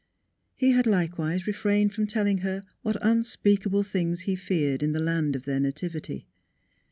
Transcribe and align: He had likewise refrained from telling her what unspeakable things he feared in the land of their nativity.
He 0.55 0.71
had 0.71 0.87
likewise 0.87 1.45
refrained 1.45 1.93
from 1.93 2.07
telling 2.07 2.39
her 2.39 2.63
what 2.81 2.97
unspeakable 3.03 3.83
things 3.83 4.21
he 4.21 4.35
feared 4.35 4.81
in 4.81 4.93
the 4.93 4.99
land 4.99 5.35
of 5.35 5.45
their 5.45 5.59
nativity. 5.59 6.25